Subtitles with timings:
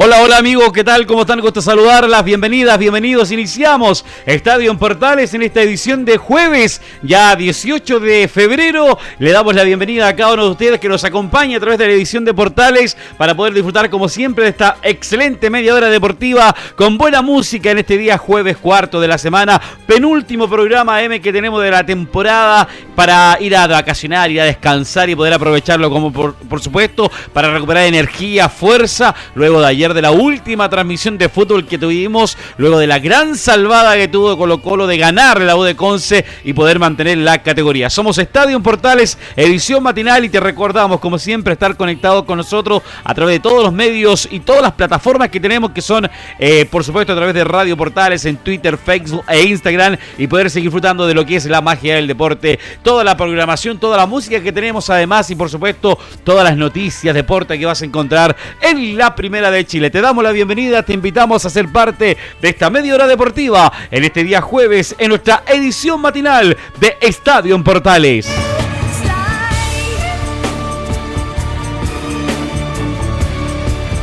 [0.00, 1.06] Hola, hola amigos, ¿qué tal?
[1.06, 1.40] ¿Cómo están?
[1.40, 3.32] Gusto saludarlas, bienvenidas, bienvenidos.
[3.32, 8.96] Iniciamos Estadio en Portales en esta edición de jueves, ya 18 de febrero.
[9.18, 11.88] Le damos la bienvenida a cada uno de ustedes que nos acompaña a través de
[11.88, 16.54] la edición de Portales para poder disfrutar como siempre de esta excelente media hora deportiva
[16.76, 21.32] con buena música en este día jueves cuarto de la semana, penúltimo programa M que
[21.32, 26.12] tenemos de la temporada para ir a vacacionar, ir a descansar y poder aprovecharlo como
[26.12, 31.28] por, por supuesto para recuperar energía, fuerza luego de ayer de la última transmisión de
[31.28, 35.56] fútbol que tuvimos, luego de la gran salvada que tuvo Colo Colo de ganar la
[35.56, 37.90] U Conce y poder mantener la categoría.
[37.90, 43.14] Somos Estadio Portales, edición matinal y te recordamos como siempre estar conectado con nosotros a
[43.14, 46.08] través de todos los medios y todas las plataformas que tenemos que son
[46.38, 50.50] eh, por supuesto a través de Radio Portales en Twitter, Facebook e Instagram y poder
[50.50, 54.06] seguir disfrutando de lo que es la magia del deporte, toda la programación, toda la
[54.06, 58.36] música que tenemos además y por supuesto todas las noticias, deporte que vas a encontrar
[58.60, 62.16] en la primera de Chile le Te damos la bienvenida, te invitamos a ser parte
[62.40, 67.54] de esta media hora deportiva en este día jueves en nuestra edición matinal de Estadio
[67.54, 68.28] en Portales.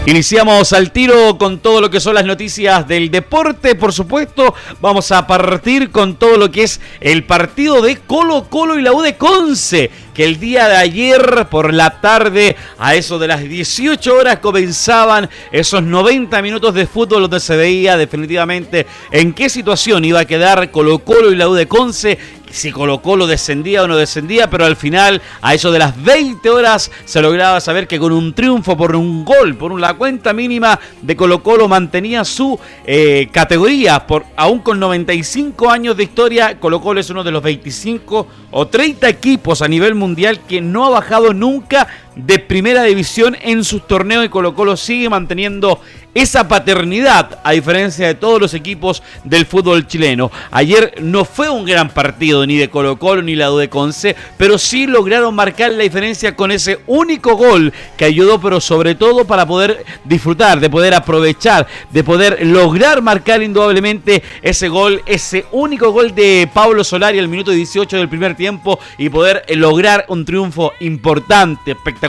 [0.07, 4.53] Iniciamos al tiro con todo lo que son las noticias del deporte, por supuesto.
[4.79, 8.93] Vamos a partir con todo lo que es el partido de Colo Colo y la
[8.93, 14.15] U Conce, que el día de ayer por la tarde, a eso de las 18
[14.15, 20.21] horas, comenzaban esos 90 minutos de fútbol donde se veía definitivamente en qué situación iba
[20.21, 22.17] a quedar Colo Colo y la U de Conce
[22.55, 26.49] si Colo Colo descendía o no descendía, pero al final, a eso de las 20
[26.49, 30.79] horas, se lograba saber que con un triunfo por un gol, por la cuenta mínima
[31.01, 34.07] de Colo Colo, mantenía su eh, categoría.
[34.07, 38.67] Por, aún con 95 años de historia, Colo Colo es uno de los 25 o
[38.67, 40.04] 30 equipos a nivel mundial
[40.47, 45.09] que no ha bajado nunca de primera división en sus torneos y Colo Colo sigue
[45.09, 45.79] manteniendo
[46.13, 50.31] esa paternidad, a diferencia de todos los equipos del fútbol chileno.
[50.49, 54.57] Ayer no fue un gran partido ni de Colo Colo ni la de Conce, pero
[54.57, 59.45] sí lograron marcar la diferencia con ese único gol que ayudó, pero sobre todo para
[59.45, 66.15] poder disfrutar, de poder aprovechar, de poder lograr marcar indudablemente ese gol, ese único gol
[66.15, 71.71] de Pablo Solari al minuto 18 del primer tiempo y poder lograr un triunfo importante,
[71.71, 72.04] espectacular.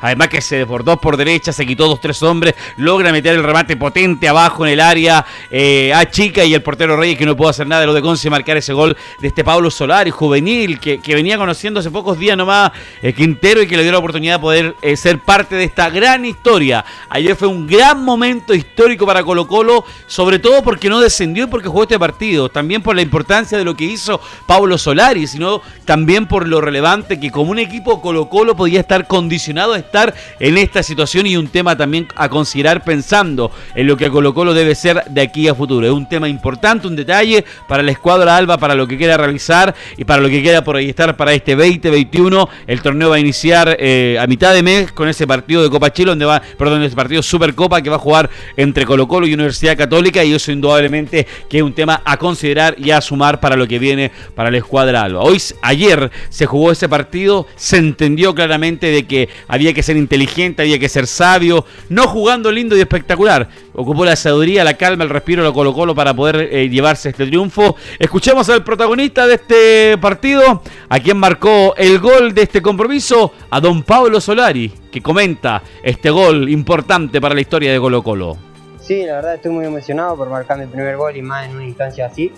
[0.00, 3.76] Además que se desbordó por derecha, se quitó dos, tres hombres, logra meter el remate
[3.76, 7.48] potente abajo en el área eh, a Chica y el portero Reyes que no pudo
[7.48, 7.78] hacer nada.
[7.78, 11.80] De lo de Conce marcar ese gol de este Pablo Solari, juvenil, que, venía conociendo
[11.80, 12.70] hace pocos días nomás
[13.02, 15.90] el Quintero y que le dio la oportunidad de poder eh, ser parte de esta
[15.90, 16.84] gran historia.
[17.08, 21.46] Ayer fue un gran momento histórico para Colo Colo, sobre todo porque no descendió y
[21.46, 25.62] porque jugó este partido, también por la importancia de lo que hizo Pablo Solari, sino
[25.84, 30.14] también por lo relevante que como un equipo Colo Colo podía estar condicionado a estar
[30.40, 34.52] en esta situación y un tema también a considerar pensando en lo que Colo Colo
[34.52, 35.86] debe ser de aquí a futuro.
[35.86, 39.74] Es un tema importante, un detalle para la escuadra Alba, para lo que quiera realizar
[39.96, 42.48] y para lo que quiera proyectar para este 2021.
[42.66, 45.92] El torneo va a iniciar eh, a mitad de mes con ese partido de Copa
[45.92, 49.34] Chile, donde va, perdón, ese partido Supercopa que va a jugar entre Colo Colo y
[49.34, 53.56] Universidad Católica y eso indudablemente que es un tema a considerar y a sumar para
[53.56, 55.20] lo que viene para la escuadra Alba.
[55.20, 60.62] Hoy, ayer se jugó ese partido, se entendió claramente de que había que ser inteligente,
[60.62, 65.10] había que ser sabio, no jugando lindo y espectacular Ocupó la sabiduría, la calma, el
[65.10, 67.76] respiro, lo Colo Colo para poder eh, llevarse este triunfo.
[67.98, 73.60] Escuchemos al protagonista de este partido, a quien marcó el gol de este compromiso, a
[73.60, 78.36] don Pablo Solari, que comenta este gol importante para la historia de Colo Colo.
[78.80, 81.64] Sí, la verdad estoy muy emocionado por marcar mi primer gol y más en una
[81.64, 82.32] instancia así.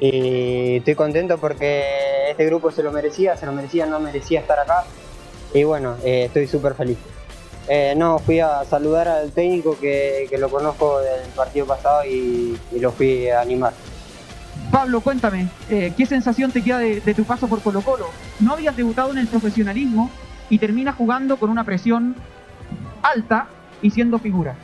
[0.00, 1.82] Y estoy contento porque
[2.30, 4.84] este grupo se lo merecía, se lo merecía, no merecía estar acá.
[5.54, 6.98] Y bueno, eh, estoy súper feliz.
[7.68, 12.90] Eh, no, fui a saludar al técnico que, lo conozco del partido pasado y, lo
[12.92, 13.74] fui a animar.
[14.72, 18.06] Pablo, cuéntame, eh, ¿qué sensación te queda de, tu paso por Colo Colo?
[18.40, 20.10] No habías debutado en el profesionalismo
[20.48, 22.16] y terminas jugando con una presión
[23.02, 23.48] alta
[23.82, 24.56] y siendo figura.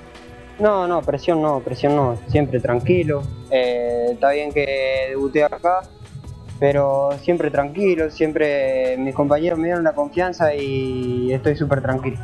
[0.59, 3.23] No, no, presión no, presión no, siempre tranquilo.
[3.51, 5.83] Eh, está bien que debuté acá,
[6.59, 12.19] pero siempre tranquilo, siempre mis compañeros me dieron la confianza y estoy súper tranquilo.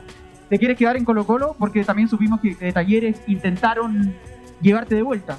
[0.49, 1.55] ¿Te quieres quedar en Colo Colo?
[1.59, 4.15] Porque también supimos que Talleres intentaron
[4.61, 5.39] llevarte de vuelta.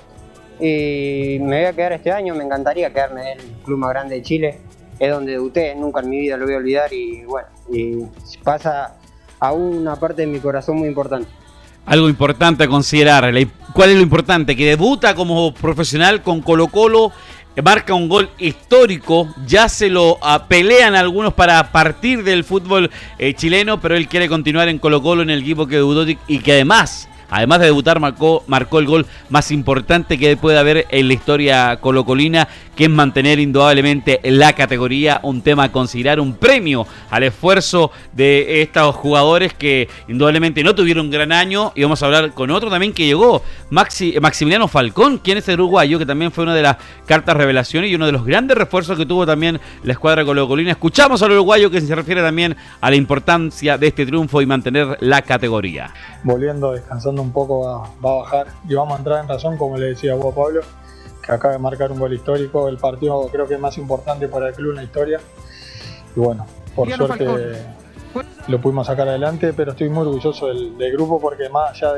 [0.60, 4.16] Y me voy a quedar este año, me encantaría quedarme en el club más grande
[4.16, 4.60] de Chile.
[5.02, 8.04] es donde debuté, nunca en mi vida lo voy a olvidar y bueno, y
[8.44, 8.96] pasa
[9.40, 11.28] a una parte de mi corazón muy importante.
[11.88, 13.34] Algo importante a considerar,
[13.74, 14.56] ¿cuál es lo importante?
[14.56, 17.12] Que debuta como profesional con Colo Colo
[17.64, 22.90] marca un gol histórico, ya se lo ah, pelean algunos para partir del fútbol
[23.20, 26.40] eh, chileno, pero él quiere continuar en Colo Colo en el equipo que debutó y
[26.40, 28.44] que además Además de debutar, marcó,
[28.80, 34.20] el gol más importante que puede haber en la historia colocolina, que es mantener indudablemente
[34.24, 40.62] la categoría, un tema a considerar, un premio al esfuerzo de estos jugadores que indudablemente
[40.62, 41.72] no tuvieron un gran año.
[41.74, 45.56] Y vamos a hablar con otro también que llegó, Maxi, Maximiliano Falcón, quien es el
[45.56, 48.98] uruguayo, que también fue una de las cartas revelaciones y uno de los grandes refuerzos
[48.98, 50.72] que tuvo también la escuadra colocolina.
[50.72, 54.98] Escuchamos al uruguayo que se refiere también a la importancia de este triunfo y mantener
[55.00, 55.94] la categoría.
[56.24, 59.88] Volviendo, descansando un poco va, a bajar y vamos a entrar en razón, como le
[59.88, 60.62] decía Hugo Pablo,
[61.24, 64.50] que acaba de marcar un gol histórico, el partido creo que es más importante para
[64.50, 65.20] el club en la historia.
[66.16, 66.46] Y bueno,
[66.76, 67.66] por suerte
[68.48, 71.94] lo pudimos sacar adelante, pero estoy muy orgulloso del, grupo porque más allá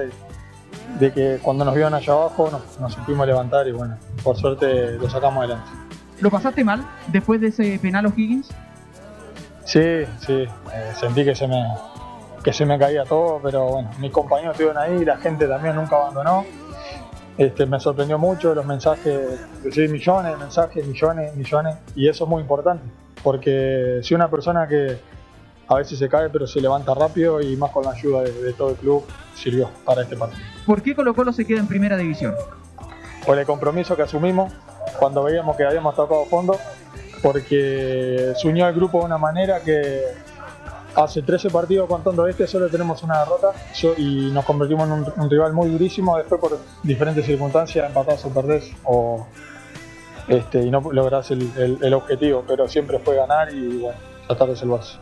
[0.99, 4.91] de, que cuando nos vieron allá abajo nos, nos supimos levantar y bueno, por suerte
[4.97, 5.69] lo sacamos adelante.
[6.19, 8.49] ¿Lo pasaste mal después de ese penal O'Higgins?
[9.65, 11.63] Sí, sí, eh, sentí que se me,
[12.43, 15.95] que se me caía todo, pero bueno, mis compañeros estuvieron ahí, la gente también nunca
[15.95, 16.45] abandonó.
[17.37, 22.29] Este, me sorprendió mucho los mensajes, recibí millones de mensajes, millones, millones, y eso es
[22.29, 22.83] muy importante,
[23.23, 24.99] porque si una persona que
[25.67, 28.71] a veces se cae pero se levanta rápido y más con la ayuda de, todo
[28.71, 30.43] el club sirvió para este partido.
[30.65, 32.35] ¿Por qué Colo Colo se queda en primera división?
[33.25, 34.53] Por el compromiso que asumimos
[34.99, 36.57] cuando veíamos que habíamos tocado fondo,
[37.21, 40.01] porque se unió el grupo de una manera que
[40.95, 43.53] hace 13 partidos contando este, solo tenemos una derrota
[43.97, 46.17] y nos convertimos en un, rival muy durísimo.
[46.17, 49.25] Después, por diferentes circunstancias, empatás o perdés o,
[50.27, 51.51] este, y no lográs el,
[51.81, 53.97] el objetivo, pero siempre fue ganar y bueno,
[54.27, 54.97] tratar de salvarse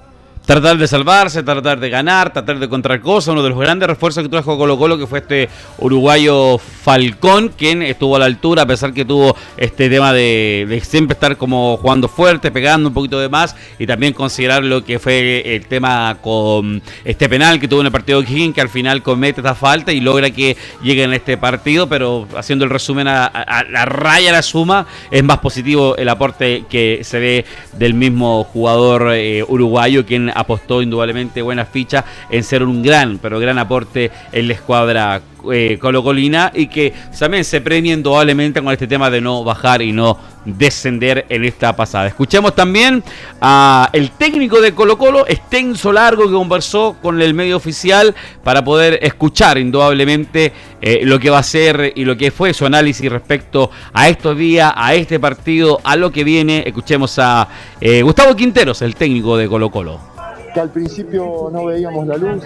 [0.52, 3.32] tratar de salvarse, tratar de ganar, tratar de contra cosa.
[3.32, 7.82] Uno de los grandes refuerzos que trajo Colo Colo, que fue este uruguayo Falcón, quien
[7.82, 12.10] estuvo a la altura, a pesar que tuvo este tema de, siempre estar como jugando
[12.10, 16.82] fuerte, pegando un poquito de más, y también considerar lo que fue el tema con
[17.06, 19.94] este penal que tuvo en el partido de King, que al final comete esta falta
[19.94, 24.42] y logra que llegue en este partido, pero haciendo el resumen a, la raya, la
[24.42, 27.46] suma, es más positivo el aporte que se ve
[27.78, 33.40] del mismo jugador eh, uruguayo, quien apostó indudablemente buena ficha en ser un gran, pero
[33.40, 35.22] gran aporte en la escuadra
[35.52, 39.92] eh, colocolina y que también se premia indudablemente con este tema de no bajar y
[39.92, 42.08] no descender en esta pasada.
[42.08, 43.04] Escuchemos también
[43.42, 48.14] a el técnico de Colo Colo, extenso largo, que conversó con el medio oficial
[48.44, 52.66] para poder escuchar indudablemente eh, lo que va a ser y lo que fue su
[52.66, 56.64] análisis respecto a estos días, a este partido, a lo que viene.
[56.66, 57.48] Escuchemos a
[57.80, 60.11] eh, Gustavo Quinteros, el técnico de Colo Colo
[60.54, 62.44] que al principio no veíamos la luz.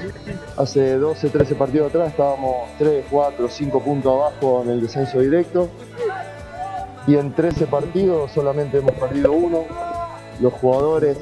[0.57, 5.69] Hace 12, 13 partidos atrás estábamos 3, 4, 5 puntos abajo en el descenso directo.
[7.07, 9.63] Y en 13 partidos solamente hemos perdido uno.
[10.39, 11.17] Los jugadores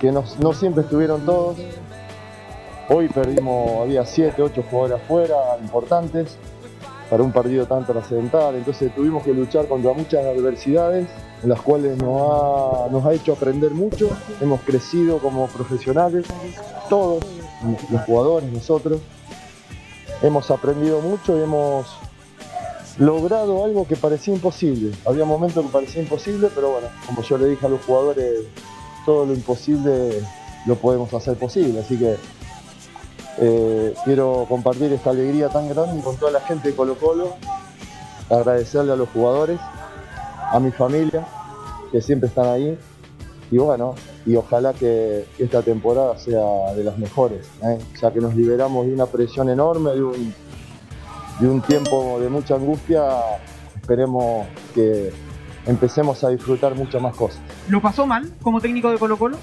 [0.00, 1.56] que no, siempre estuvieron todos.
[2.88, 6.36] Hoy perdimos, había 7, 8 jugadores afuera, importantes,
[7.10, 8.54] para un partido tan trascendental.
[8.54, 11.08] Entonces tuvimos que luchar contra muchas adversidades
[11.42, 14.10] en las cuales nos ha, nos ha hecho aprender mucho,
[14.40, 16.26] hemos crecido como profesionales,
[16.88, 17.24] todos,
[17.90, 19.00] los jugadores, nosotros,
[20.22, 21.86] hemos aprendido mucho y hemos
[22.98, 24.96] logrado algo que parecía imposible.
[25.04, 28.44] Había momentos que parecía imposible, pero bueno, como yo le dije a los jugadores,
[29.04, 30.22] todo lo imposible
[30.66, 32.16] lo podemos hacer posible, así que
[33.38, 37.36] eh, quiero compartir esta alegría tan grande con toda la gente de Colo Colo,
[38.30, 39.60] agradecerle a los jugadores,
[40.52, 41.26] a mi familia,
[41.90, 42.78] que siempre están ahí.
[43.50, 47.78] Y bueno, y ojalá que esta temporada sea de las mejores, ¿eh?
[48.00, 50.34] ya que nos liberamos de una presión enorme, de un,
[51.38, 53.04] de un tiempo de mucha angustia,
[53.76, 55.12] esperemos que
[55.64, 57.40] empecemos a disfrutar muchas más cosas.
[57.68, 59.38] ¿Lo pasó mal como técnico de Colo Colo?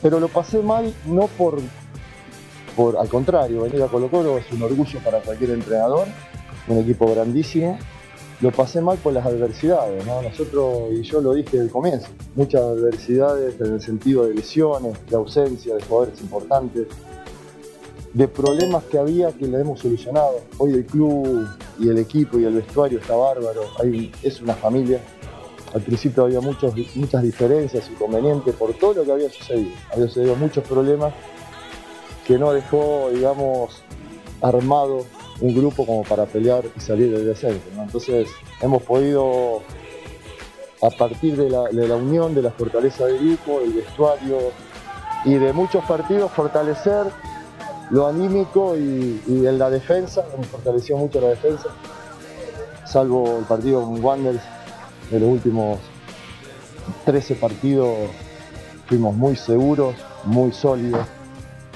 [0.00, 1.58] Pero lo pasé mal no por,
[2.76, 6.06] por al contrario, venir a Colo Colo es un orgullo para cualquier entrenador,
[6.68, 7.76] un equipo grandísimo,
[8.40, 10.22] lo pasé mal por las adversidades, ¿no?
[10.22, 14.96] Nosotros, y yo lo dije desde el comienzo, muchas adversidades en el sentido de lesiones,
[15.08, 16.86] de ausencia de jugadores importantes,
[18.14, 20.40] de problemas que había que le hemos solucionado.
[20.58, 21.48] Hoy el club
[21.80, 23.62] y el equipo y el vestuario está bárbaro,
[24.22, 25.00] es una familia.
[25.74, 29.72] Al principio había muchas diferencias, inconvenientes por todo lo que había sucedido.
[29.92, 31.12] Había sucedido muchos problemas
[32.26, 33.82] que no dejó, digamos,
[34.40, 35.04] armado
[35.40, 37.64] un grupo como para pelear y salir del descenso.
[37.76, 38.28] Entonces
[38.60, 39.62] hemos podido
[40.82, 44.38] a partir de la, unión, de la fortaleza del grupo, del vestuario
[45.24, 47.06] y de muchos partidos, fortalecer
[47.90, 51.68] lo anímico y, y en la defensa, me fortaleció mucho la defensa,
[52.84, 54.42] salvo el partido con Wanderers
[55.10, 55.78] de los últimos
[57.04, 57.96] 13 partidos
[58.86, 61.06] fuimos muy seguros, muy sólidos.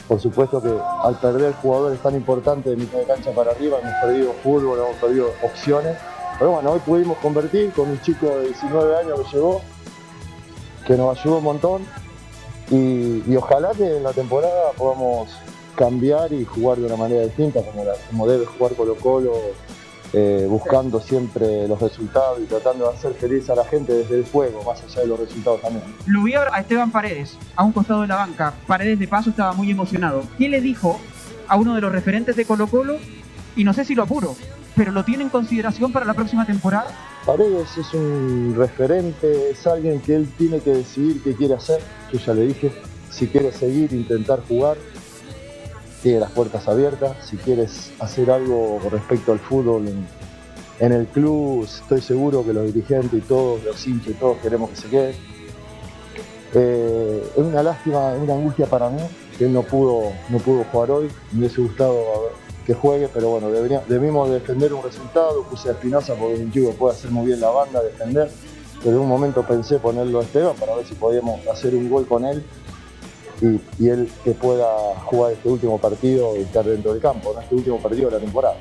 [0.09, 3.94] Por supuesto que al perder jugadores tan importantes de mitad de cancha para arriba, hemos
[4.02, 5.97] perdido fútbol, hemos perdido opciones.
[6.38, 9.61] Pero bueno, hoy pudimos convertir con un chico de 19 años que llegó,
[10.87, 11.87] que nos ayudó un montón.
[12.71, 15.28] Y, ojalá que en la temporada podamos
[15.76, 17.61] cambiar y jugar de una manera distinta,
[18.11, 19.32] como debe jugar Colo Colo,
[20.12, 24.25] eh, buscando siempre los resultados y tratando de hacer feliz a la gente desde el
[24.26, 25.85] juego, más allá de los resultados también.
[26.07, 28.52] Lo vi a Esteban Paredes, a un costado de la banca.
[28.66, 30.25] Paredes de paso estaba muy emocionado.
[30.37, 31.00] ¿Qué le dijo
[31.49, 32.99] a uno de los referentes de Colo Colo?
[33.57, 34.35] Y no sé si lo apuro,
[34.76, 36.95] pero lo tiene en consideración para la próxima temporada.
[37.25, 41.81] Paredes es un referente, es alguien que él tiene que decidir qué quiere hacer.
[42.12, 42.73] Yo ya le dije,
[43.11, 44.76] si quiere seguir, intentar jugar,
[46.02, 47.16] tiene las puertas abiertas.
[47.25, 49.88] Si quieres hacer algo respecto al fútbol
[50.80, 54.71] en, el club, estoy seguro que los dirigentes y todos, los hinchas y todos queremos
[54.71, 55.14] que se quede.
[56.54, 59.00] Eh, es una lástima, una angustia para mí
[59.38, 61.09] que él no pudo, no pudo jugar hoy.
[61.30, 62.32] Me hubiese gustado
[62.66, 65.44] que juegue, pero bueno, debimos defender un resultado.
[65.44, 68.28] Puse a Espinosa porque un chico puede hacer muy bien la banda, defender.
[68.82, 72.06] Pero en un momento pensé ponerlo a Esteban para ver si podíamos hacer un gol
[72.06, 72.42] con él
[73.42, 74.66] y, y él que pueda
[75.04, 77.40] jugar este último partido y estar dentro del campo, ¿no?
[77.40, 78.56] este último partido de la temporada.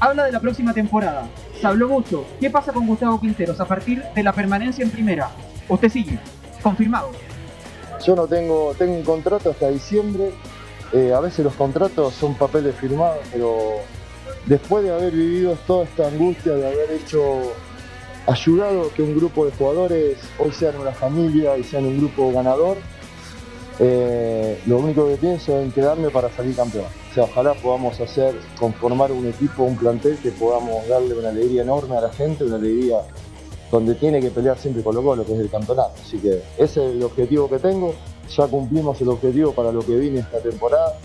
[0.00, 1.26] Habla de la próxima temporada.
[1.60, 2.24] Se habló mucho.
[2.40, 5.30] ¿Qué pasa con Gustavo Quinteros a partir de la permanencia en primera?
[5.68, 6.18] Usted sigue.
[6.62, 7.10] Confirmado.
[8.04, 10.32] Yo no tengo, tengo un contrato hasta diciembre.
[10.92, 13.56] eh, a veces los contratos son papeles firmados, pero
[14.44, 17.52] después de haber vivido toda esta angustia, de haber hecho,
[18.26, 22.76] ayudado que un grupo de jugadores hoy sean una familia y sean un grupo ganador,
[23.78, 26.86] eh, lo único que pienso es en quedarme para salir campeón.
[27.10, 31.62] O sea, ojalá podamos hacer, conformar un equipo, un plantel que podamos darle una alegría
[31.62, 33.00] enorme a la gente, una alegría
[33.70, 35.92] donde tiene que pelear siempre Colo Colo, que es el campeonato.
[36.02, 37.94] Así que ese es el objetivo que tengo.
[38.34, 40.98] Ya cumplimos el objetivo para lo que vine esta temporada.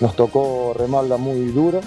[0.00, 1.80] Nos tocó remarla muy dura,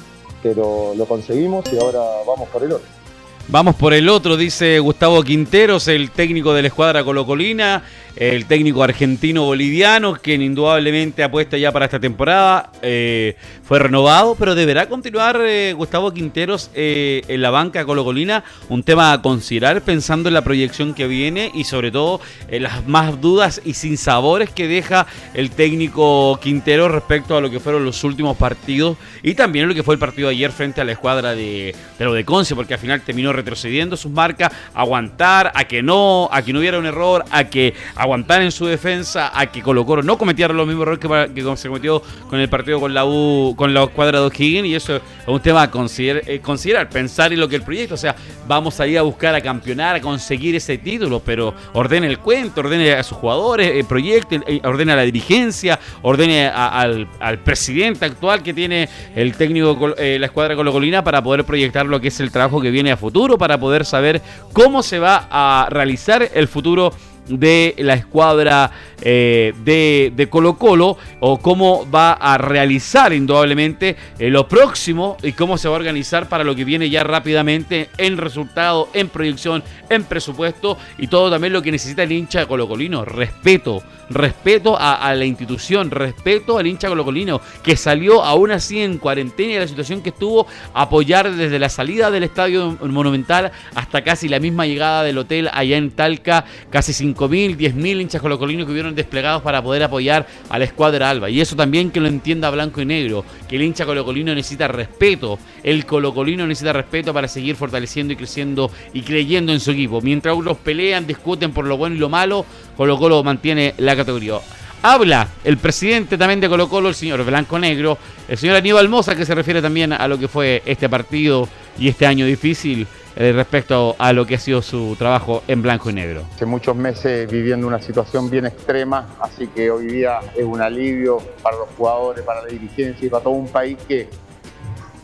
[0.43, 3.02] pero lo conseguimos y ahora vamos por el otro.
[3.49, 7.83] Vamos por el otro, dice Gustavo Quinteros, el técnico de la escuadra colocolina,
[8.15, 12.71] el técnico argentino-boliviano, quien indudablemente apuesta ya para esta temporada.
[12.81, 18.43] eh, fue renovado, pero deberá continuar eh, Gustavo Quinteros eh, en la banca colocolina.
[18.69, 22.87] Un tema a considerar pensando en la proyección que viene y sobre todo en las
[22.87, 28.03] más dudas y sinsabores que deja el técnico Quintero respecto a lo que fueron los
[28.03, 31.33] últimos partidos y también lo que fue el partido de ayer frente a la escuadra
[31.33, 35.81] de, de lo de Conce, porque al final terminó retrocediendo sus marcas, aguantar, a que
[35.81, 39.61] no, a que no hubiera un error, a que aguantar en su defensa, a que
[39.61, 42.93] Colo Colo no cometiera los mismos errores que, que se cometió con el partido con
[42.93, 46.39] la U, con la escuadra de O'Higgins, y eso es un tema a consider- eh,
[46.39, 48.15] considerar, pensar en lo que el proyecto, o sea,
[48.47, 52.93] vamos ahí a buscar a campeonar, a conseguir ese título, pero ordene el cuento, ordene
[52.93, 58.43] a sus jugadores, proyecte, eh, ordene a la dirigencia, ordene a- al, al presidente actual
[58.43, 62.31] que tiene el técnico, eh, la escuadra colocolina para poder proyectar lo que es el
[62.31, 66.93] trabajo que viene a futuro, para poder saber cómo se va a realizar el futuro
[67.27, 74.29] de la escuadra eh, de, de Colo Colo o cómo va a realizar indudablemente eh,
[74.29, 78.17] lo próximo y cómo se va a organizar para lo que viene ya rápidamente en
[78.17, 83.83] resultado, en proyección, en presupuesto y todo también lo que necesita el hincha colocolino, respeto,
[84.09, 89.59] respeto a, la institución, respeto al hincha colocolino que salió aún así en cuarentena y
[89.59, 94.65] la situación que estuvo apoyar desde la salida del estadio monumental hasta casi la misma
[94.65, 99.61] llegada del hotel allá en Talca, casi 5.000, 10.000 hinchas colocolinos que hubieron desplegados para
[99.61, 101.29] poder apoyar a la escuadra Alba.
[101.29, 105.39] Y eso también que lo entienda blanco y negro, que el hincha colocolino necesita respeto,
[105.63, 110.01] el colocolino necesita respeto para seguir fortaleciendo y creciendo y creyendo en su equipo.
[110.01, 112.45] Mientras unos pelean, discuten por lo bueno y lo malo,
[112.77, 114.39] Colo Colo mantiene la categoría.
[114.81, 119.15] Habla el presidente también de Colo Colo, el señor Blanco Negro, el señor Aníbal Moza,
[119.15, 121.47] que se refiere también a lo que fue este partido
[121.79, 125.89] y este año difícil eh, respecto a lo que ha sido su trabajo en blanco
[125.89, 126.23] y negro.
[126.33, 131.17] Hace muchos meses viviendo una situación bien extrema, así que hoy día es un alivio
[131.41, 134.09] para los jugadores, para la dirigencia y para todo un país que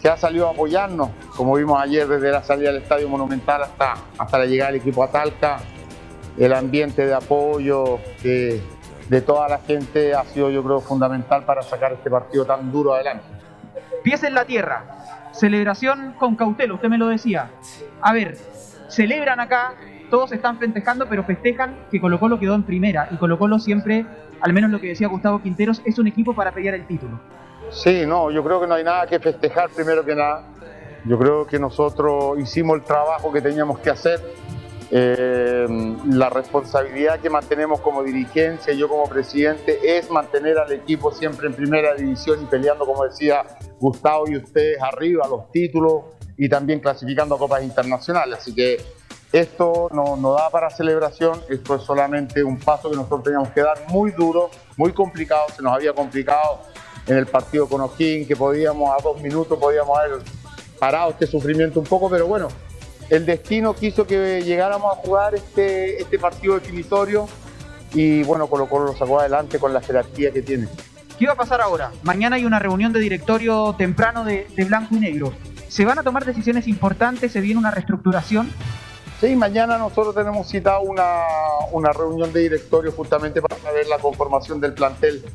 [0.01, 3.95] se ha salido a apoyarnos, como vimos ayer desde la salida del Estadio Monumental hasta,
[4.17, 5.59] hasta la llegada del equipo a Talca.
[6.37, 8.61] El ambiente de apoyo que
[9.09, 12.93] de toda la gente ha sido yo creo fundamental para sacar este partido tan duro
[12.93, 13.25] adelante.
[14.03, 14.98] Pies en la tierra.
[15.39, 17.49] Celebración con cautela, usted me lo decía.
[18.01, 18.37] A ver,
[18.89, 19.73] celebran acá,
[20.09, 23.07] todos están festejando, pero festejan que Colo Colo quedó en primera.
[23.09, 24.05] Y Colo Colo siempre,
[24.41, 27.21] al menos lo que decía Gustavo Quinteros, es un equipo para pelear el título.
[27.69, 30.43] Sí, no, yo creo que no hay nada que festejar primero que nada.
[31.05, 34.19] Yo creo que nosotros hicimos el trabajo que teníamos que hacer.
[34.91, 35.67] Eh,
[36.07, 41.53] la responsabilidad que mantenemos como dirigencia yo como presidente es mantener al equipo siempre en
[41.53, 43.45] primera división y peleando, como decía
[43.79, 46.05] Gustavo y ustedes, arriba los títulos
[46.37, 48.39] y también clasificando a copas internacionales.
[48.39, 48.81] Así que
[49.31, 53.61] esto no, no da para celebración, esto es solamente un paso que nosotros teníamos que
[53.61, 56.61] dar muy duro, muy complicado, se nos había complicado
[57.05, 60.19] en el partido con O'Higgins, que podíamos a dos minutos, podíamos haber
[60.79, 62.47] parado este sufrimiento un poco, pero bueno,
[63.09, 67.27] el destino quiso que llegáramos a jugar este, este partido definitorio
[67.93, 70.67] y bueno, Colo Colo lo sacó adelante con la jerarquía que tiene.
[71.17, 71.91] ¿Qué va a pasar ahora?
[72.03, 75.33] Mañana hay una reunión de directorio temprano de, de blanco y negro.
[75.67, 77.31] ¿Se van a tomar decisiones importantes?
[77.31, 78.49] ¿Se viene una reestructuración?
[79.19, 81.23] Sí, mañana nosotros tenemos citado una,
[81.73, 85.25] una reunión de directorio justamente para saber la conformación del plantel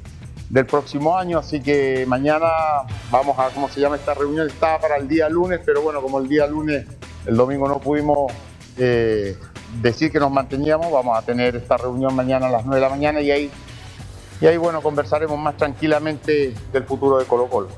[0.48, 2.46] del próximo año, así que mañana
[3.10, 4.46] vamos a, ¿cómo se llama esta reunión?
[4.46, 6.86] Está para el día lunes, pero bueno, como el día lunes,
[7.26, 8.32] el domingo no pudimos
[8.78, 9.36] eh,
[9.80, 12.88] decir que nos manteníamos, vamos a tener esta reunión mañana a las 9 de la
[12.88, 13.50] mañana y ahí,
[14.40, 17.68] y ahí bueno, conversaremos más tranquilamente del futuro de Colo Colo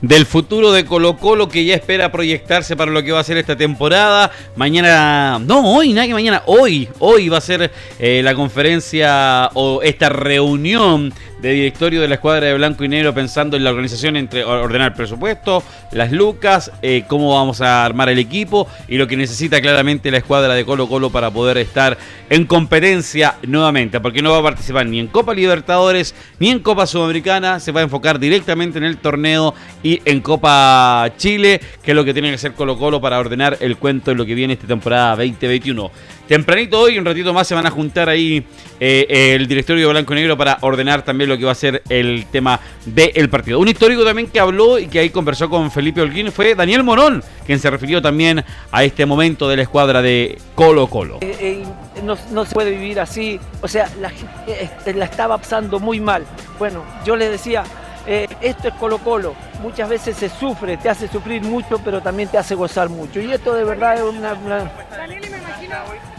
[0.00, 3.36] del futuro de Colo Colo que ya espera proyectarse para lo que va a ser
[3.36, 4.30] esta temporada.
[4.56, 9.82] Mañana, no, hoy, nada que mañana, hoy, hoy va a ser eh, la conferencia o
[9.82, 14.16] esta reunión de directorio de la escuadra de blanco y negro pensando en la organización
[14.16, 19.16] entre ordenar presupuesto, las lucas, eh, cómo vamos a armar el equipo y lo que
[19.16, 21.96] necesita claramente la escuadra de Colo Colo para poder estar
[22.28, 26.86] en competencia nuevamente, porque no va a participar ni en Copa Libertadores ni en Copa
[26.86, 31.94] Sudamericana, se va a enfocar directamente en el torneo y en Copa Chile, que es
[31.94, 34.54] lo que tiene que hacer Colo Colo para ordenar el cuento de lo que viene
[34.54, 35.90] esta temporada 2021.
[36.28, 38.44] Tempranito hoy, un ratito más, se van a juntar ahí
[38.78, 41.82] eh, el directorio de Blanco y Negro para ordenar también lo que va a ser
[41.88, 43.58] el tema del partido.
[43.58, 47.24] Un histórico también que habló y que ahí conversó con Felipe Holguín fue Daniel Morón,
[47.46, 51.16] quien se refirió también a este momento de la escuadra de Colo Colo.
[51.22, 51.64] Eh, eh,
[52.04, 56.26] no, se puede vivir así, o sea, la gente la estaba pasando muy mal.
[56.58, 57.64] Bueno, yo le decía,
[58.06, 59.34] esto es Colo Colo.
[59.62, 63.18] Muchas veces se sufre, te hace sufrir mucho, pero también te hace gozar mucho.
[63.18, 64.34] Y esto de verdad es una...
[64.34, 64.70] una...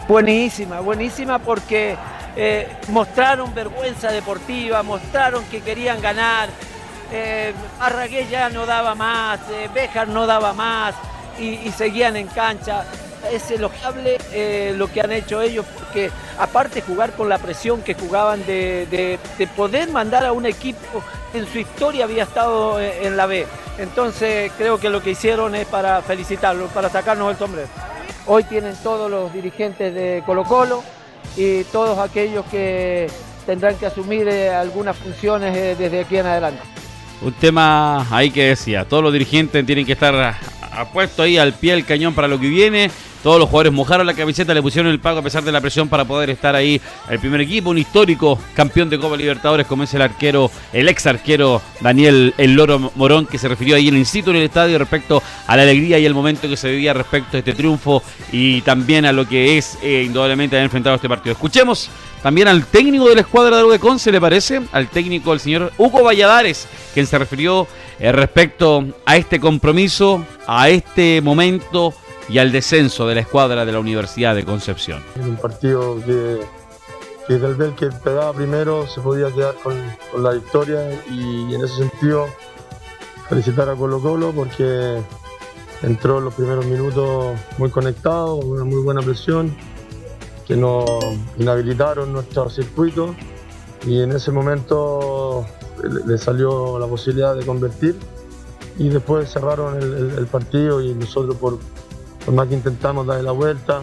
[0.10, 1.96] Buenísima, buenísima porque
[2.36, 6.50] eh, mostraron vergüenza deportiva, mostraron que querían ganar.
[7.12, 7.54] Eh,
[8.32, 10.96] ya no daba más, eh, Béjar no daba más
[11.38, 12.86] y, seguían en cancha.
[13.32, 17.94] Es elogiable eh, lo que han hecho ellos porque aparte jugar con la presión que
[17.94, 19.20] jugaban de,
[19.56, 21.04] poder mandar a un equipo
[21.36, 23.46] en su historia había estado en la B.
[23.78, 27.70] Entonces creo que lo que hicieron es para felicitarlos, para sacarnos el sombrero.
[28.32, 30.84] Hoy tienen todos los dirigentes de Colo Colo
[31.36, 33.08] y todos aquellos que
[33.48, 36.62] tendrán que asumir eh, algunas funciones eh, desde aquí en adelante.
[37.24, 40.36] Un tema ahí que decía, todos los dirigentes tienen que estar
[40.72, 42.92] apuestos ahí al pie del cañón para lo que viene
[43.24, 45.90] todos los jugadores mojaron la camiseta, le pusieron el pago a pesar de la presión
[45.90, 47.70] para poder estar ahí el primer equipo.
[47.70, 52.54] Un histórico campeón de Copa Libertadores como es el arquero, el ex arquero Daniel El
[52.54, 55.64] Loro Morón, que se refirió ahí en el sitio en el estadio respecto a la
[55.64, 59.28] alegría y el momento que se vivía respecto a este triunfo y también a lo
[59.28, 61.34] que es eh, indudablemente haber enfrentado este partido.
[61.34, 61.90] Escuchemos
[62.22, 65.72] también al técnico de la escuadra de Uruguay se le parece, al técnico el señor
[65.78, 67.68] Hugo Valladares, quien se refirió
[68.00, 71.94] eh, respecto a este compromiso, a este momento
[72.30, 75.02] y al descenso de la escuadra de la Universidad de Concepción.
[75.20, 76.40] un partido que,
[77.28, 79.76] que tal vez que pegaba primero se podía quedar con,
[80.22, 82.28] la victoria y en ese sentido
[83.28, 85.02] felicitar a Colo Colo porque
[85.82, 89.56] entró en los primeros minutos muy conectado, con una muy buena presión,
[90.48, 90.86] que nos
[91.38, 93.16] inhabilitaron nuestro circuito
[93.86, 95.46] y en ese momento
[96.06, 97.96] le salió la posibilidad de convertir
[98.78, 101.60] y después cerraron el partido y nosotros por,
[102.26, 103.82] por más que intentamos darle la vuelta,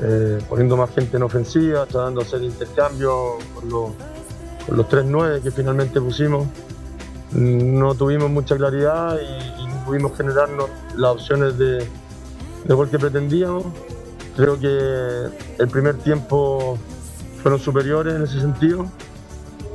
[0.00, 3.90] eh, poniendo más gente en ofensiva, tratando de hacer intercambio con los,
[4.66, 6.46] con 3-9 que finalmente pusimos,
[7.32, 11.78] no tuvimos mucha claridad y, no pudimos generarnos las opciones de,
[12.64, 13.64] de gol que pretendíamos.
[14.36, 16.78] Creo que el primer tiempo
[17.42, 18.86] fueron superiores en ese sentido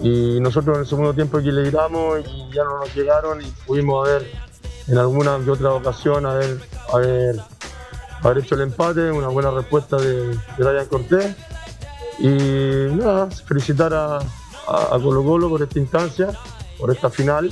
[0.01, 4.29] y nosotros en el segundo tiempo equilibramos y ya no nos llegaron y pudimos haber
[4.87, 6.59] en alguna que otra ocasión haber,
[6.93, 7.41] haber
[8.23, 11.35] haber hecho el empate, una buena respuesta de, de Ryan Cortés.
[12.19, 12.27] Y
[12.95, 14.19] nada, felicitar a,
[15.01, 16.29] Colo Colo por esta instancia,
[16.79, 17.51] por esta final.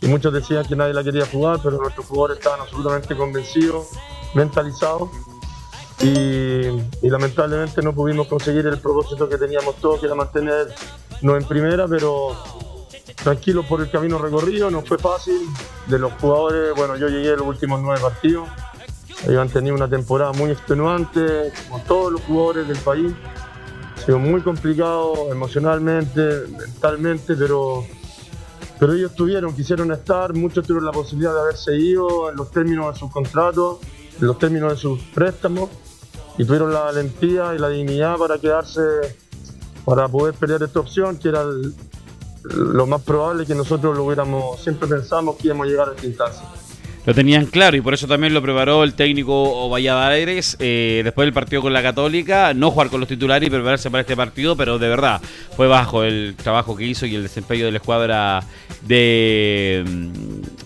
[0.00, 3.86] Y muchos decían que nadie la quería jugar, pero nuestros jugadores estaban absolutamente convencidos,
[4.34, 5.08] mentalizados.
[6.00, 10.74] y, lamentablemente no pudimos conseguir el propósito que teníamos todos, que era mantenernos
[11.22, 12.36] en primera, pero
[13.22, 15.40] tranquilo por el camino recorrido, no fue fácil.
[15.86, 18.48] De los jugadores, bueno, yo llegué los últimos nueve partidos,
[19.26, 23.12] han tenido una temporada muy extenuante, como todos los jugadores del país.
[23.96, 27.84] Ha sido muy complicado emocionalmente, mentalmente, pero,
[28.78, 32.94] pero ellos tuvieron, quisieron estar, muchos tuvieron la posibilidad de haberse ido en los términos
[32.94, 33.78] de sus contratos,
[34.20, 35.68] en los términos de sus préstamos
[36.38, 38.80] y tuvieron la valentía y la dignidad para quedarse,
[39.84, 41.44] para poder pelear esta opción, que era
[42.44, 46.06] lo más probable que nosotros lo hubiéramos, siempre pensamos que íbamos a llegar a esta
[46.06, 46.48] instancia
[47.08, 51.32] lo tenían claro y por eso también lo preparó el técnico Valladares eh, después del
[51.32, 54.78] partido con la Católica, no jugar con los titulares y prepararse para este partido, pero
[54.78, 55.18] de verdad
[55.56, 58.42] fue bajo el trabajo que hizo y el desempeño de la escuadra
[58.82, 59.84] de,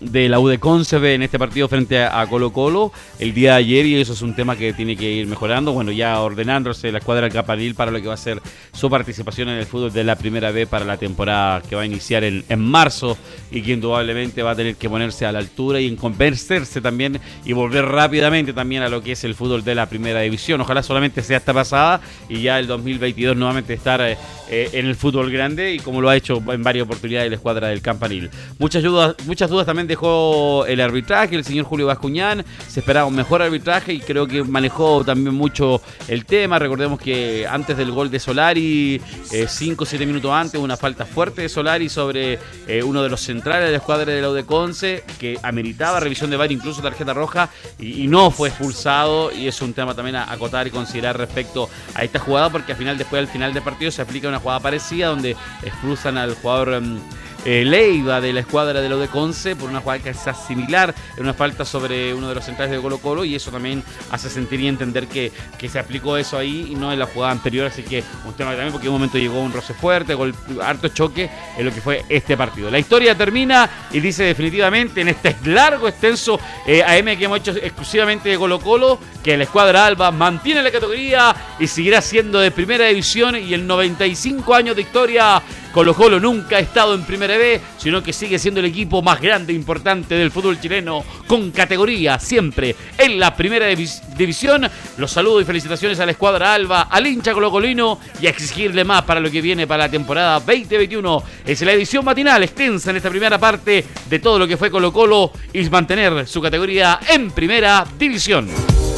[0.02, 3.56] de la U de Concebe en este partido frente a Colo Colo el día de
[3.58, 6.98] ayer y eso es un tema que tiene que ir mejorando, bueno ya ordenándose la
[6.98, 8.40] escuadra del Capanil para lo que va a ser
[8.72, 11.86] su participación en el fútbol de la primera vez para la temporada que va a
[11.86, 13.16] iniciar en, en marzo
[13.50, 17.20] y que indudablemente va a tener que ponerse a la altura y en convencerse también
[17.44, 20.60] y volver rápidamente también a lo que es el fútbol de la primera división.
[20.60, 24.16] Ojalá solamente sea esta pasada y ya el 2022 nuevamente estar eh,
[24.50, 27.68] eh, en el fútbol grande y como lo ha hecho en varias oportunidades la escuadra
[27.68, 28.30] del Campanil.
[28.58, 32.44] Muchas dudas, muchas dudas también dejó el arbitraje, el señor Julio Bascuñán.
[32.68, 36.58] Se esperaba un mejor arbitraje y creo que manejó también mucho el tema.
[36.58, 39.00] Recordemos que antes del gol de Solari,
[39.46, 42.38] 5 o 7 minutos antes, una falta fuerte de Solari sobre
[42.84, 46.82] uno de los centrales de la de la UDECONCE que ameritaba revisión de VAR, incluso
[46.82, 49.32] tarjeta roja, y, no fue expulsado.
[49.32, 52.78] Y es un tema también a acotar y considerar respecto a esta jugada, porque al
[52.78, 56.74] final, después del final del partido, se aplica una jugada parecida donde expulsan al jugador.
[56.74, 56.98] Em,
[57.44, 61.22] eh, Leiva de la escuadra de lo Conce por una jugada que es similar, en
[61.22, 64.60] una falta sobre uno de los centrales de Colo Colo y eso también hace sentir
[64.60, 67.82] y entender que, que se aplicó eso ahí y no en la jugada anterior, así
[67.82, 71.28] que un tema también porque en un momento llegó un roce fuerte, gol, harto choque
[71.58, 72.70] en lo que fue este partido.
[72.70, 77.52] La historia termina y dice definitivamente en este largo, extenso eh, AM que hemos hecho
[77.52, 82.50] exclusivamente de Colo Colo, que la escuadra Alba mantiene la categoría y seguirá siendo de
[82.50, 87.38] primera división y el 95 años de historia Colo Colo nunca ha estado en Primera
[87.38, 91.50] B, sino que sigue siendo el equipo más grande e importante del fútbol chileno, con
[91.50, 94.68] categoría siempre en la Primera División.
[94.98, 99.02] Los saludos y felicitaciones a la escuadra Alba, al hincha colocolino y a exigirle más
[99.02, 101.22] para lo que viene para la temporada 2021.
[101.46, 104.92] Es la edición matinal extensa en esta primera parte de todo lo que fue Colo
[104.92, 108.91] Colo y mantener su categoría en Primera División.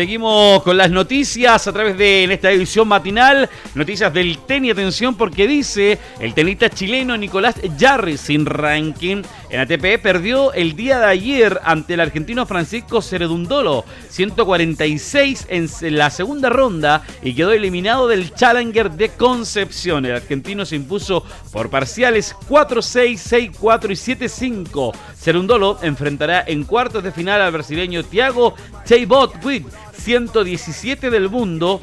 [0.00, 5.46] Seguimos con las noticias a través de esta edición matinal, noticias del tenis, atención porque
[5.46, 11.60] dice el tenista chileno Nicolás Jarry sin ranking en ATP perdió el día de ayer
[11.64, 18.92] ante el argentino Francisco Ceredundolo, 146 en la segunda ronda y quedó eliminado del Challenger
[18.92, 20.06] de Concepción.
[20.06, 24.94] El argentino se impuso por parciales 4-6, 6-4 y 7-5.
[25.18, 29.34] Cerundolo enfrentará en cuartos de final al brasileño Thiago Cheibot
[30.00, 31.80] 117 del mundo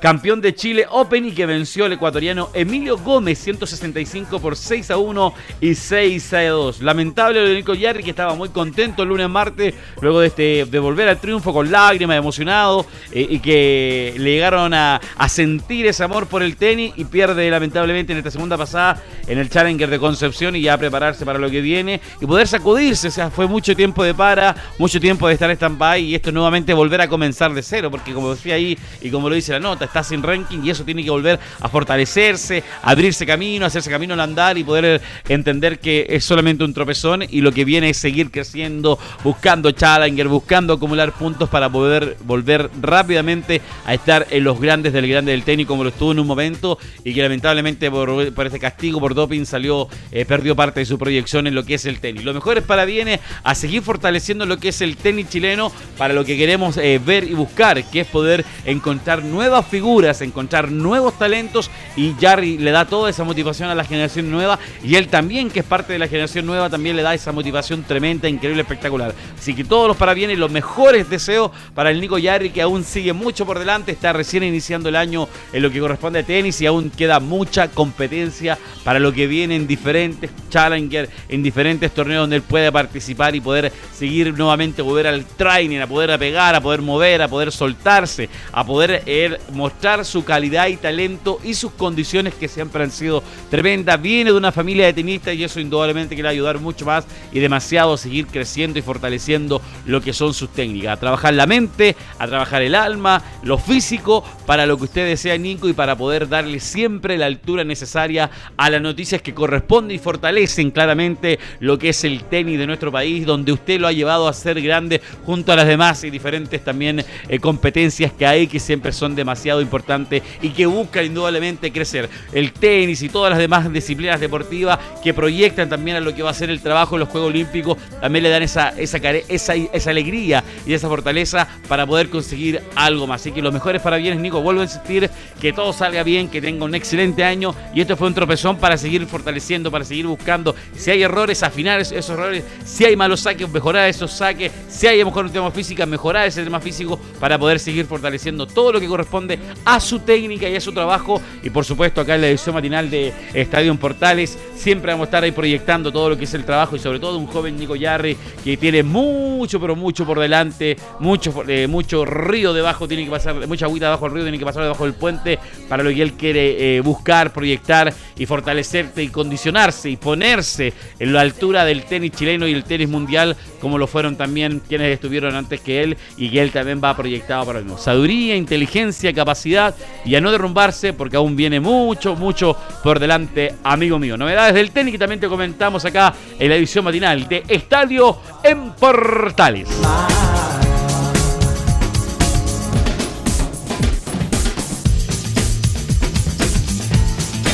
[0.00, 4.96] campeón de Chile Open y que venció al ecuatoriano Emilio Gómez 165 por 6 a
[4.96, 6.82] 1 y 6 a 2.
[6.82, 10.64] Lamentable lo de Nico Yarri que estaba muy contento el lunes martes luego de, este,
[10.66, 16.04] de volver al triunfo con lágrimas, emocionado eh, y que le llegaron a, sentir ese
[16.04, 19.98] amor por el tenis y pierde lamentablemente en esta segunda pasada en el Challenger de
[19.98, 23.08] Concepción y ya prepararse para lo que viene y poder sacudirse.
[23.08, 26.32] O sea, fue mucho tiempo de para, mucho tiempo de estar en stand-by y esto
[26.32, 29.60] nuevamente volver a comenzar de cero porque como decía ahí y como lo dice la
[29.60, 34.14] nota, está sin ranking y eso tiene que volver a fortalecerse, abrirse camino, hacerse camino
[34.14, 37.96] al andar y poder entender que es solamente un tropezón y lo que viene es
[37.96, 44.60] seguir creciendo, buscando challenger, buscando acumular puntos para poder volver rápidamente a estar en los
[44.60, 48.32] grandes del grande del tenis como lo estuvo en un momento y que lamentablemente por,
[48.34, 51.74] por este castigo por doping salió, eh, perdió parte de su proyección en lo que
[51.74, 52.24] es el tenis.
[52.24, 56.14] Lo mejor es para viene a seguir fortaleciendo lo que es el tenis chileno para
[56.14, 59.75] lo que queremos eh, ver y buscar, que es poder encontrar nuevas figuras,
[60.20, 64.96] encontrar nuevos talentos y Jarry le da toda esa motivación a la generación nueva y
[64.96, 68.28] él también, que es parte de la generación nueva, también le da esa motivación tremenda,
[68.28, 69.14] increíble, espectacular.
[69.38, 73.12] Así que todos los parabienes los mejores deseos para el Nico Jarry que aún sigue
[73.12, 76.66] mucho por delante, está recién iniciando el año en lo que corresponde a tenis y
[76.66, 82.36] aún queda mucha competencia para lo que viene en diferentes challenger, en diferentes torneos donde
[82.36, 86.82] él puede participar y poder seguir nuevamente, volver al training, a poder pegar, a poder
[86.82, 91.72] mover, a poder soltarse, a poder él mostrar demostrar su calidad y talento y sus
[91.72, 94.00] condiciones que siempre han sido tremendas.
[94.00, 97.94] Viene de una familia de tenistas y eso indudablemente quiere ayudar mucho más y demasiado
[97.94, 100.92] a seguir creciendo y fortaleciendo lo que son sus técnicas.
[100.92, 105.36] A trabajar la mente, a trabajar el alma, lo físico, para lo que usted desea,
[105.36, 109.98] Nico, y para poder darle siempre la altura necesaria a las noticias que corresponden y
[109.98, 114.28] fortalecen claramente lo que es el tenis de nuestro país, donde usted lo ha llevado
[114.28, 118.60] a ser grande junto a las demás y diferentes también eh, competencias que hay que
[118.60, 122.08] siempre son demasiado importantes y que buscan indudablemente crecer.
[122.32, 126.30] El tenis y todas las demás disciplinas deportivas que proyectan también a lo que va
[126.30, 129.90] a ser el trabajo en los Juegos Olímpicos, también le dan esa, esa, esa, esa
[129.90, 133.20] alegría y esa fortaleza para poder conseguir algo más.
[133.20, 134.40] Así que los mejores parabienes, Nico.
[134.40, 138.08] Vuelvo a insistir que todo salga bien, que tenga un excelente año y esto fue
[138.08, 140.54] un tropezón para seguir fortaleciendo, para seguir buscando.
[140.76, 142.44] Si hay errores, afinar esos errores.
[142.64, 144.52] Si hay malos saques, mejorar esos saques.
[144.68, 147.86] Si hay a lo mejor un tema físico, mejorar ese tema físico para poder seguir
[147.86, 151.20] fortaleciendo todo lo que corresponde a su técnica y a su trabajo.
[151.42, 155.22] Y por supuesto, acá en la edición matinal de Estadio Portales, siempre vamos a estar
[155.22, 158.16] ahí proyectando todo lo que es el trabajo y sobre todo un joven Nico Yarri
[158.42, 163.46] que tiene mucho, pero mucho por delante, mucho, eh, mucho río debajo, tiene que pasar,
[163.46, 165.38] mucha agüita debajo del río, tiene que pasar debajo del puente
[165.68, 171.12] para lo que él quiere eh, buscar, proyectar y fortalecerse y condicionarse y ponerse en
[171.12, 175.34] la altura del tenis chileno y el tenis mundial, como lo fueron también quienes estuvieron
[175.34, 177.78] antes que él y que él también va proyectado para el mismo.
[177.78, 183.98] Sabiduría, inteligencia, capacidad y a no derrumbarse porque aún viene mucho, mucho por delante, amigo
[183.98, 184.16] mío.
[184.16, 188.70] Novedades del tenis que también te comentamos acá en la edición matinal de Estadio en
[188.72, 189.68] Portales.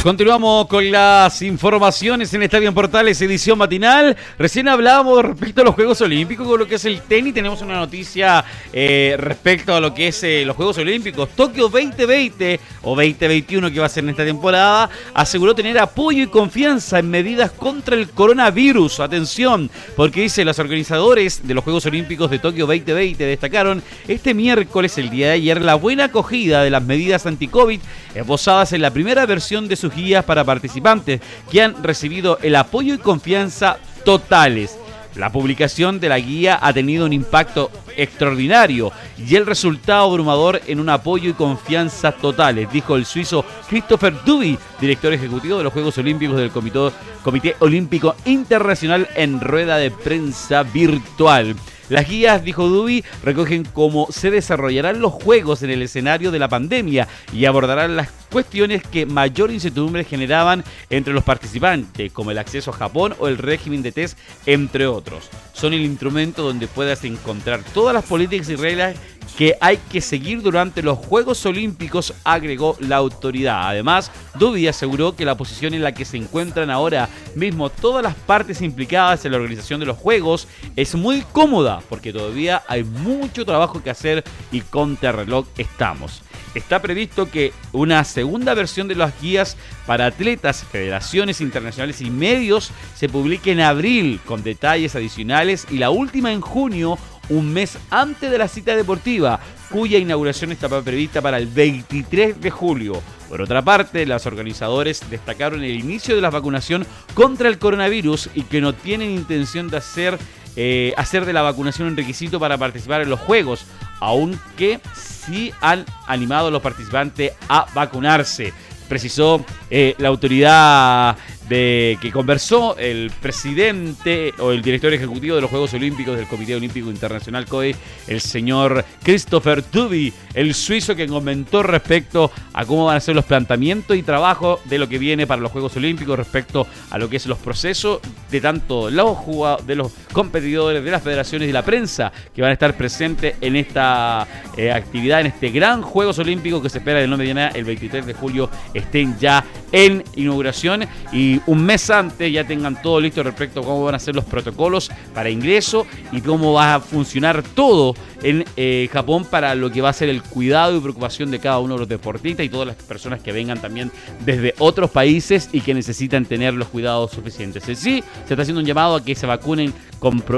[0.03, 4.17] Continuamos con las informaciones en Estadio en Portales, edición matinal.
[4.37, 7.33] Recién hablábamos respecto a los Juegos Olímpicos, con lo que es el tenis.
[7.33, 11.29] Tenemos una noticia eh, respecto a lo que es eh, los Juegos Olímpicos.
[11.37, 16.27] Tokio 2020 o 2021 que va a ser en esta temporada, aseguró tener apoyo y
[16.27, 18.99] confianza en medidas contra el coronavirus.
[18.99, 24.99] Atención, porque dice los organizadores de los Juegos Olímpicos de Tokio 2020 destacaron este miércoles,
[24.99, 27.79] el día de ayer, la buena acogida de las medidas anti-COVID
[28.17, 32.94] esbozadas en la primera versión de sus guías para participantes que han recibido el apoyo
[32.94, 34.78] y confianza totales.
[35.14, 40.81] La publicación de la guía ha tenido un impacto extraordinario y el resultado abrumador en
[40.81, 45.98] un apoyo y confianza totales, dijo el suizo Christopher Duby, director ejecutivo de los Juegos
[45.98, 51.57] Olímpicos del Comité Olímpico Internacional en rueda de prensa virtual.
[51.88, 56.49] Las guías, dijo Duby, recogen cómo se desarrollarán los juegos en el escenario de la
[56.49, 62.71] pandemia y abordarán las cuestiones que mayor incertidumbre generaban entre los participantes, como el acceso
[62.71, 65.29] a Japón o el régimen de test, entre otros.
[65.53, 68.97] Son el instrumento donde puedas encontrar todas las políticas y reglas
[69.37, 73.69] que hay que seguir durante los Juegos Olímpicos, agregó la autoridad.
[73.69, 78.15] Además, Duby aseguró que la posición en la que se encuentran ahora mismo todas las
[78.15, 83.45] partes implicadas en la organización de los Juegos es muy cómoda, porque todavía hay mucho
[83.45, 86.23] trabajo que hacer y contrarreloj estamos.
[86.55, 89.57] Está previsto que una segunda versión de las guías
[89.87, 95.91] para atletas, federaciones internacionales y medios se publique en abril con detalles adicionales y la
[95.91, 96.99] última en junio
[97.33, 99.40] un mes antes de la cita deportiva,
[99.71, 103.03] cuya inauguración estaba prevista para el 23 de julio.
[103.29, 108.42] Por otra parte, los organizadores destacaron el inicio de la vacunación contra el coronavirus y
[108.42, 110.18] que no tienen intención de hacer,
[110.57, 113.64] eh, hacer de la vacunación un requisito para participar en los Juegos,
[114.01, 118.53] aunque sí han animado a los participantes a vacunarse.
[118.88, 121.16] Precisó eh, la autoridad
[121.48, 126.55] de que conversó el presidente o el director ejecutivo de los Juegos Olímpicos del Comité
[126.55, 127.74] Olímpico Internacional COE,
[128.07, 133.24] el señor Christopher Duby, el suizo que comentó respecto a cómo van a ser los
[133.24, 137.16] planteamientos y trabajo de lo que viene para los Juegos Olímpicos respecto a lo que
[137.16, 138.00] es los procesos
[138.31, 142.50] de tanto los jugadores, de los competidores, de las federaciones y la prensa que van
[142.50, 144.26] a estar presentes en esta
[144.57, 148.07] eh, actividad, en este gran Juegos Olímpicos que se espera del nombre de el 23
[148.07, 150.85] de julio estén ya en inauguración.
[151.12, 154.25] Y un mes antes ya tengan todo listo respecto a cómo van a ser los
[154.25, 159.81] protocolos para ingreso y cómo va a funcionar todo en eh, Japón para lo que
[159.81, 162.66] va a ser el cuidado y preocupación de cada uno de los deportistas y todas
[162.66, 163.90] las personas que vengan también
[164.25, 167.68] desde otros países y que necesitan tener los cuidados suficientes.
[167.68, 169.73] En sí, se está haciendo un llamado a que se vacunen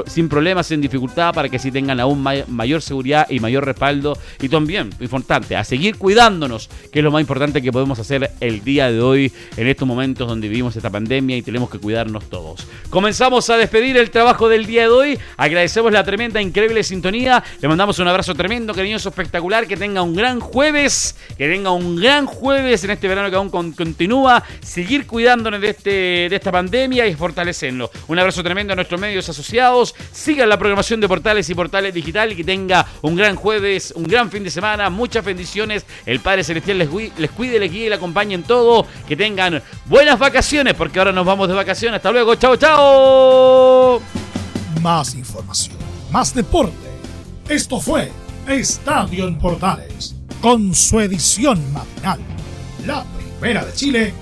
[0.07, 4.17] sin problemas, sin dificultad, para que así tengan aún mayor seguridad y mayor respaldo.
[4.41, 8.63] Y también, importante, a seguir cuidándonos, que es lo más importante que podemos hacer el
[8.63, 12.67] día de hoy en estos momentos donde vivimos esta pandemia y tenemos que cuidarnos todos.
[12.89, 15.19] Comenzamos a despedir el trabajo del día de hoy.
[15.37, 17.43] Agradecemos la tremenda, increíble sintonía.
[17.61, 19.67] Le mandamos un abrazo tremendo, cariñoso, espectacular.
[19.67, 21.17] Que tenga un gran jueves.
[21.37, 24.43] Que tenga un gran jueves en este verano que aún continúa.
[24.61, 25.89] Seguir cuidándonos de, este,
[26.29, 27.89] de esta pandemia y fortalecerlo.
[28.07, 29.95] Un abrazo tremendo a nuestros medios asociados.
[30.11, 34.03] Sigan la programación de Portales y Portales Digital y que tenga un gran jueves, un
[34.03, 34.89] gran fin de semana.
[34.89, 35.85] Muchas bendiciones.
[36.05, 38.85] El Padre Celestial les, les cuide, les guíe y les acompañe en todo.
[39.07, 41.97] Que tengan buenas vacaciones porque ahora nos vamos de vacaciones.
[41.97, 42.35] Hasta luego.
[42.35, 44.01] Chao, chao.
[44.81, 45.77] Más información,
[46.11, 46.75] más deporte.
[47.49, 48.11] Esto fue
[48.47, 52.19] Estadio en Portales con su edición matinal.
[52.85, 53.03] La
[53.39, 54.13] primera de Chile,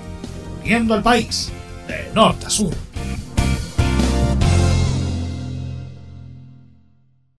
[0.62, 1.50] viendo al país
[1.86, 2.72] de norte a sur.